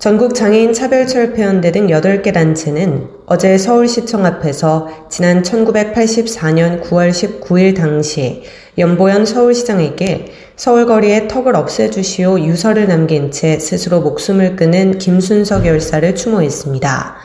[0.00, 8.42] 전국 장애인 차별철폐연대 등 8개 단체는 어제 서울시청 앞에서 지난 1984년 9월 19일 당시
[8.78, 17.16] 연보현 서울시장에게 서울거리에 턱을 없애주시오 유서를 남긴 채 스스로 목숨을 끊은 김순석 열사를 추모했습니다.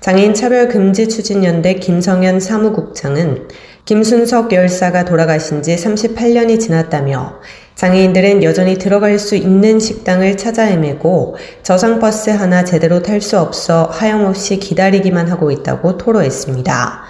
[0.00, 3.48] 장애인 차별 금지 추진연대 김성현 사무국장은
[3.86, 7.40] 김순석 열사가 돌아가신 지 38년이 지났다며
[7.78, 14.58] 장애인들은 여전히 들어갈 수 있는 식당을 찾아 헤매고 저상버스 하나 제대로 탈 수 없어 하염없이
[14.58, 17.02] 기다리기만 하고 있다고 토로했습니다.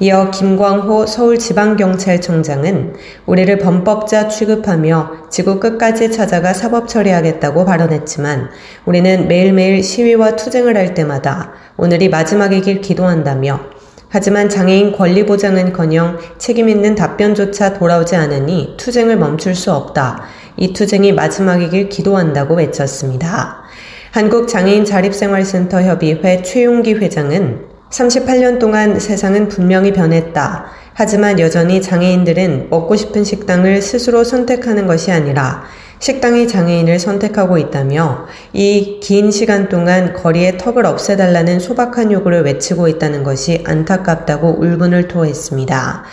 [0.00, 8.50] 이어 김광호 서울지방경찰청장은 우리를 범법자 취급하며 지구 끝까지 찾아가 사법 처리하겠다고 발언했지만
[8.84, 13.79] 우리는 매일매일 시위와 투쟁을 할 때마다 오늘이 마지막이길 기도한다며
[14.12, 20.24] 하지만 장애인 권리 보장은커녕 책임 있는 답변조차 돌아오지 않으니 투쟁을 멈출 수 없다.
[20.56, 23.62] 이 투쟁이 마지막이길 기도한다고 외쳤습니다.
[24.10, 30.66] 한국장애인 자립생활센터 협의회 최용기 회장은 38년 동안 세상은 분명히 변했다.
[30.92, 35.62] 하지만 여전히 장애인들은 먹고 싶은 식당을 스스로 선택하는 것이 아니라
[36.00, 43.22] 식당이 장애인을 선택하고 있다며 이 긴 시간 동안 거리에 턱을 없애달라는 소박한 요구를 외치고 있다는
[43.22, 46.04] 것이 안타깝다고 울분을 토했습니다.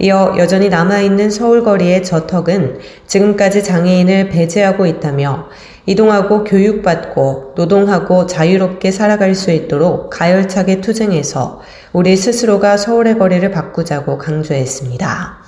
[0.00, 5.48] 이어 여전히 남아있는 서울 거리의 저 턱은 지금까지 장애인을 배제하고 있다며
[5.86, 11.60] 이동하고 교육받고 노동하고 자유롭게 살아갈 수 있도록 가열차게 투쟁해서
[11.92, 15.39] 우리 스스로가 서울의 거리를 바꾸자고 강조했습니다.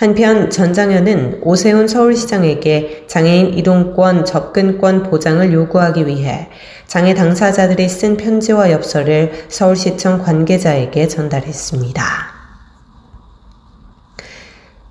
[0.00, 6.48] 한편 전장현은 오세훈 서울시장에게 장애인 이동권, 접근권 보장을 요구하기 위해
[6.86, 12.02] 장애 당사자들이 쓴 편지와 엽서를 서울시청 관계자에게 전달했습니다.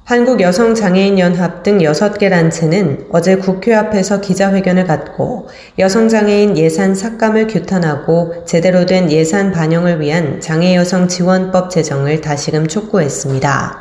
[0.03, 9.12] 한국여성장애인연합 등 6개 단체는 어제 국회 앞에서 기자회견을 갖고 여성장애인 예산 삭감을 규탄하고 제대로 된
[9.12, 13.79] 예산 반영을 위한 장애여성 지원법 제정을 다시금 촉구했습니다.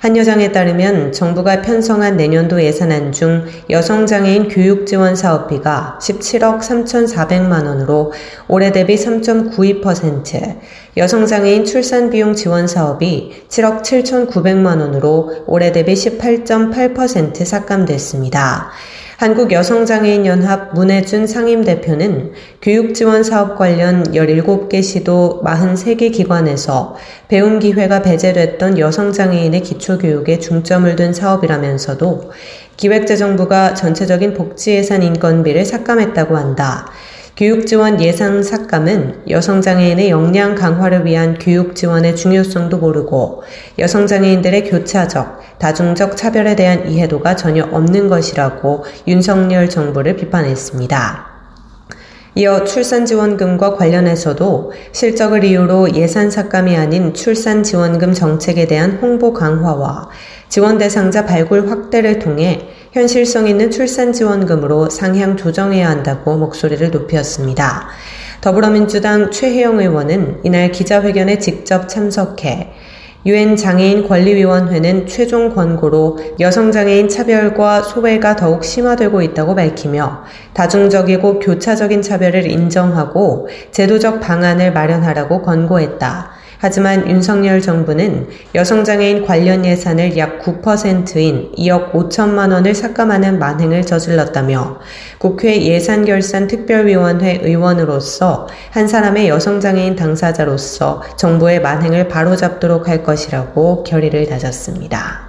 [0.00, 8.12] 한 여장에 따르면 정부가 편성한 내년도 예산안 중 여성장애인 교육 지원 사업비가 17억 3,400만 원으로
[8.46, 10.58] 올해 대비 3.92%,
[10.96, 18.70] 여성장애인 출산비용 지원 사업이 7억 7,900만 원으로 올해 대비 18.8% 삭감됐습니다.
[19.18, 26.94] 한국여성장애인연합 문혜준 상임대표는 교육지원 사업 관련 17개 시도 43개 기관에서
[27.26, 32.30] 배움 기회가 배제됐던 여성장애인의 기초교육에 중점을 둔 사업이라면서도
[32.76, 36.86] 기획재정부가 전체적인 복지 예산 인건비를 삭감했다고 한다.
[37.38, 43.44] 교육지원 예상 삭감은 여성장애인의 역량 강화를 위한 교육지원의 중요성도 모르고
[43.78, 51.28] 여성장애인들의 교차적, 다중적 차별에 대한 이해도가 전혀 없는 것이라고 윤석열 정부를 비판했습니다.
[52.34, 60.08] 이어 출산지원금과 관련해서도 실적을 이유로 예산 삭감이 아닌 출산지원금 정책에 대한 홍보 강화와
[60.48, 67.88] 지원 대상자 발굴 확대를 통해 현실성 있는 출산 지원금으로 상향 조정해야 한다고 목소리를 높였습니다.
[68.40, 72.72] 더불어민주당 최혜영 의원은 이날 기자회견에 직접 참석해
[73.26, 80.22] 유엔 장애인 권리위원회는 최종 권고로 여성 장애인 차별과 소외가 더욱 심화되고 있다고 밝히며
[80.54, 86.30] 다중적이고 교차적인 차별을 인정하고 제도적 방안을 마련하라고 권고했다.
[86.58, 94.80] 하지만 윤석열 정부는 여성장애인 관련 예산을 약 9%인 2억 5천만 원을 삭감하는 만행을 저질렀다며
[95.18, 105.27] 국회 예산결산특별위원회 의원으로서 한 사람의 여성장애인 당사자로서 정부의 만행을 바로잡도록 할 것이라고 결의를 다졌습니다.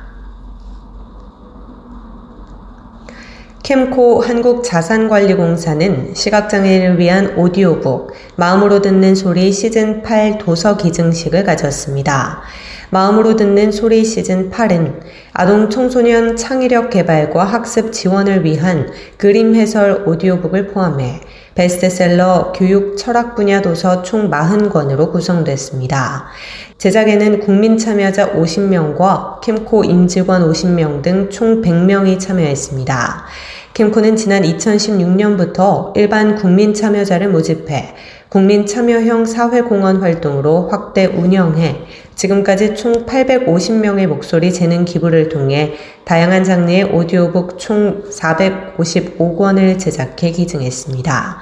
[3.69, 12.41] 캠코 한국자산관리공사는 시각장애인을 위한 오디오북 마음으로 듣는 소리 시즌 8 도서 기증식을 가졌습니다.
[12.89, 15.01] 마음으로 듣는 소리 시즌 8은
[15.33, 21.21] 아동 청소년 창의력 개발과 학습 지원을 위한 그림 해설 오디오북을 포함해
[21.59, 26.27] 베스트셀러 교육 철학 분야 도서 총 40권으로 구성됐습니다.
[26.77, 33.25] 제작에는 국민 참여자 50명과 캠코 임직원 50명 등 총 100명이 참여했습니다.
[33.73, 37.93] 캠코는 지난 2016년부터 일반 국민 참여자를 모집해
[38.27, 41.77] 국민 참여형 사회공헌 활동으로 확대 운영해
[42.15, 51.37] 지금까지 총 850명의 목소리 재능 기부를 통해 다양한 장르의 오디오북 총 455권을 제작해 기증했습니다.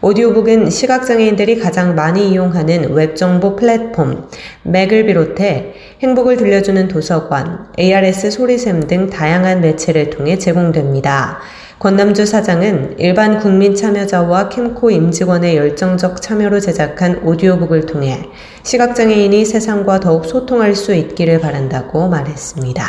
[0.00, 4.28] 오디오북은 시각장애인들이 가장 많이 이용하는 웹정보 플랫폼
[4.62, 11.40] 맥을 비롯해 행복을 들려주는 도서관, ARS 소리샘 등 다양한 매체를 통해 제공됩니다.
[11.82, 18.30] 권남주 사장은 일반 국민 참여자와 캠코 임직원의 열정적 참여로 제작한 오디오북을 통해
[18.62, 22.84] 시각장애인이 세상과 더욱 소통할 수 있기를 바란다고 말했습니다.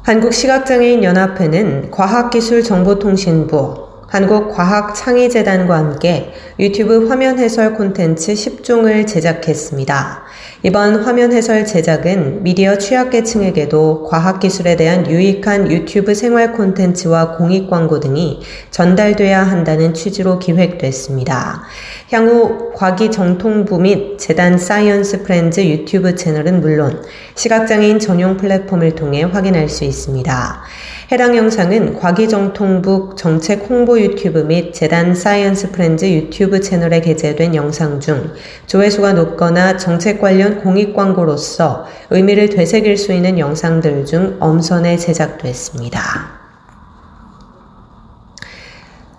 [0.00, 10.24] 한국시각장애인연합회는 과학기술정보통신부, 한국과학창의재단과 함께 유튜브 화면 해설 콘텐츠 10종을 제작했습니다.
[10.64, 18.42] 이번 화면 해설 제작은 미디어 취약계층에게도 과학기술에 대한 유익한 유튜브 생활 콘텐츠와 공익 광고 등이
[18.70, 21.62] 전달돼야 한다는 취지로 기획됐습니다.
[22.10, 27.02] 향후 과기 정통부 및 재단 사이언스 프렌즈 유튜브 채널은 물론
[27.36, 30.62] 시각장애인 전용 플랫폼을 통해 확인할 수 있습니다.
[31.12, 38.32] 해당 영상은 과기정통부 정책 홍보 유튜브 및 재단 사이언스 프렌즈 유튜브 채널에 게재된 영상 중
[38.68, 46.38] 조회수가 높거나 정책 관련 공익 광고로서 의미를 되새길 수 있는 영상들 중 엄선해 제작됐습니다.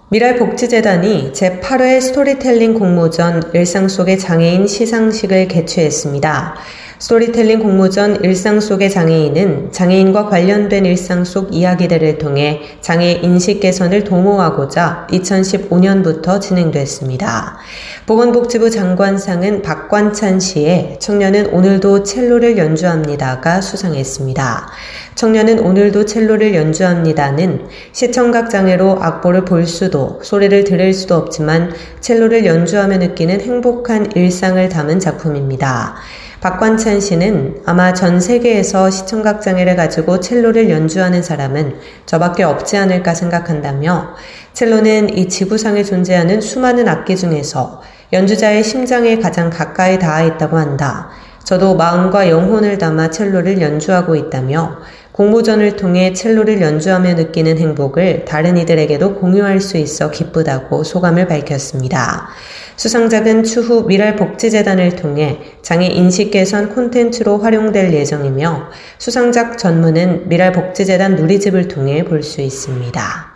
[0.08, 6.56] 미랄복지재단이 제8회 스토리텔링 공모전 일상 속의 장애인 시상식을 개최했습니다.
[7.02, 15.08] 스토리텔링 공모전 일상 속의 장애인은 장애인과 관련된 일상 속 이야기들을 통해 장애 인식 개선을 도모하고자
[15.10, 17.58] 2015년부터 진행됐습니다.
[18.06, 24.70] 보건복지부 장관상은 박관찬 씨의 청년은 오늘도 첼로를 연주합니다가 수상했습니다.
[25.16, 32.98] 청년은 오늘도 첼로를 연주합니다는 시청각 장애로 악보를 볼 수도 소리를 들을 수도 없지만 첼로를 연주하며
[32.98, 35.96] 느끼는 행복한 일상을 담은 작품입니다.
[36.42, 41.76] 박관찬 씨는 아마 전 세계에서 시청각 장애를 가지고 첼로를 연주하는 사람은
[42.08, 44.16] 저밖에 없지 않을까 생각한다며
[44.54, 51.10] 첼로는 이 지구상에 존재하는 수많은 악기 중에서 연주자의 심장에 가장 가까이 닿아 있다고 한다.
[51.44, 54.80] 저도 마음과 영혼을 담아 첼로를 연주하고 있다며
[55.12, 62.30] 공모전을 통해 첼로를 연주하며 느끼는 행복을 다른 이들에게도 공유할 수 있어 기쁘다고 소감을 밝혔습니다.
[62.78, 72.04] 수상작은 추후 미랄복지재단을 통해 장애 인식 개선 콘텐츠로 활용될 예정이며 수상작 전문은 미랄복지재단 누리집을 통해
[72.06, 73.31] 볼 수 있습니다.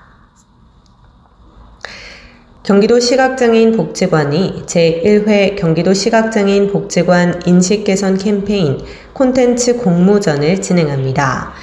[2.65, 8.79] 경기도 시각장애인 복지관이 제1회 경기도 시각장애인 복지관 인식개선 캠페인
[9.13, 11.53] 콘텐츠 공모전을 진행합니다.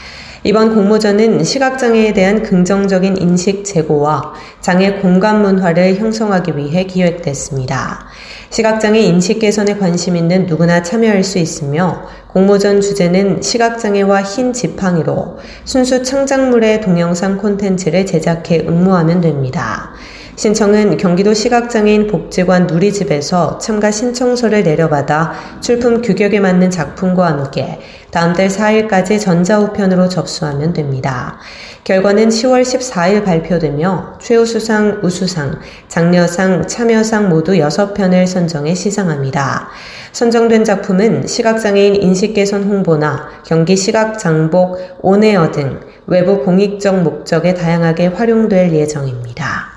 [0.44, 8.06] 이번 공모전은 시각장애에 대한 긍정적인 인식 제고와 장애 공감 문화를 형성하기 위해 기획됐습니다.
[8.50, 16.04] 시각장애 인식 개선에 관심 있는 누구나 참여할 수 있으며 공모전 주제는 시각장애와 흰 지팡이로 순수
[16.04, 19.90] 창작물의 동영상 콘텐츠를 제작해 응모하면 됩니다.
[20.34, 27.78] 신청은 경기도 시각장애인 복지관 누리집에서 참가 신청서를 내려받아 출품 규격에 맞는 작품과 함께
[28.10, 31.38] 다음 달 4일까지 전자우편으로 접수하면 됩니다.
[31.84, 35.58] 결과는 10월 14일 발표되며 최우수상, 우수상,
[35.88, 39.68] 장려상, 참여상 모두 6편을 선정해 시상합니다.
[40.12, 49.71] 선정된 작품은 시각장애인 인식개선 홍보나 경기 시각장복, 온에어 등 외부 공익적 목적에 다양하게 활용될 예정입니다.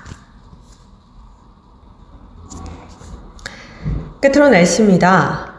[4.20, 5.54] 끝으로 날씨입니다.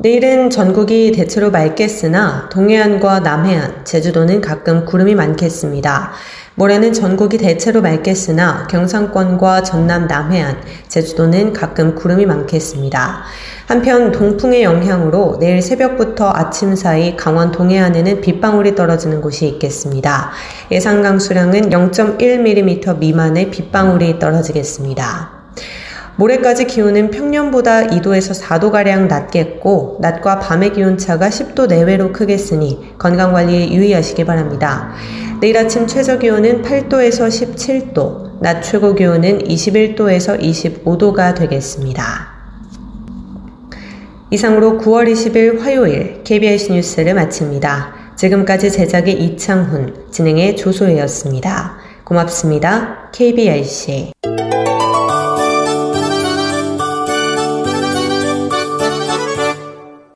[0.00, 6.12] 내일은 전국이 대체로 맑겠으나 동해안과 남해안, 제주도는 가끔 구름이 많겠습니다.
[6.54, 13.22] 모레는 전국이 대체로 맑겠으나 경상권과 전남 남해안, 제주도는 가끔 구름이 많겠습니다.
[13.66, 20.30] 한편 동풍의 영향으로 내일 새벽부터 아침 사이 강원 동해안에는 빗방울이 떨어지는 곳이 있겠습니다.
[20.70, 25.37] 예상 강수량은 0.1mm 미만의 빗방울이 떨어지겠습니다.
[26.18, 34.90] 모레까지 기온은 평년보다 2도에서 4도가량 낮겠고, 낮과 밤의 기온차가 10도 내외로 크겠으니 건강관리에 유의하시기 바랍니다.
[35.40, 42.02] 내일 아침 최저 기온은 8도에서 17도, 낮 최고 기온은 21도에서 25도가 되겠습니다.
[44.30, 47.94] 이상으로 9월 20일 화요일 KBS 뉴스를 마칩니다.
[48.16, 51.76] 지금까지 제작의 이창훈, 진행의 조소혜였습니다.
[52.04, 53.10] 고맙습니다.
[53.12, 54.17] KBRC.